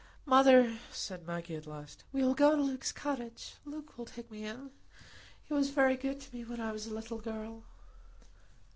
"Mother," 0.25 0.79
said 0.91 1.27
Maggie, 1.27 1.53
at 1.55 1.67
last, 1.67 2.05
"we 2.11 2.23
will 2.23 2.33
go 2.33 2.55
to 2.55 2.61
Luke's 2.63 2.91
cottage. 2.91 3.53
Luke 3.65 3.99
will 3.99 4.07
take 4.07 4.31
me 4.31 4.45
in. 4.45 4.71
He 5.45 5.53
was 5.53 5.69
very 5.69 5.95
good 5.95 6.19
to 6.21 6.35
me 6.35 6.43
when 6.43 6.59
I 6.59 6.71
was 6.71 6.87
a 6.87 6.93
little 6.95 7.19
girl." 7.19 7.65